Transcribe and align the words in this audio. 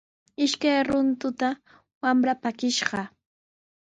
Ishkay 0.45 0.79
runtuta 0.87 1.49
wamra 2.01 2.33
pakishqa. 2.43 3.01